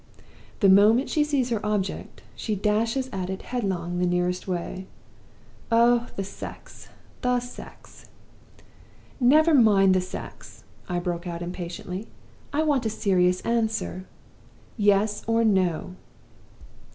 'The 0.61 0.69
moment 0.69 1.11
she 1.11 1.23
sees 1.23 1.51
her 1.51 1.63
object, 1.63 2.23
she 2.35 2.55
dashes 2.55 3.07
at 3.13 3.29
it 3.29 3.43
headlong 3.43 3.99
the 3.99 4.05
nearest 4.07 4.47
way. 4.47 4.87
Oh, 5.71 6.07
the 6.15 6.23
sex! 6.23 6.89
the 7.21 7.39
sex!' 7.39 8.07
"'Never 9.19 9.53
mind 9.53 9.93
the 9.93 10.01
sex!' 10.01 10.63
I 10.89 10.97
broke 10.97 11.27
out, 11.27 11.43
impatiently. 11.43 12.07
'I 12.51 12.63
want 12.63 12.85
a 12.87 12.89
serious 12.89 13.41
answer 13.41 14.07
Yes 14.75 15.23
or 15.27 15.43
No? 15.43 15.93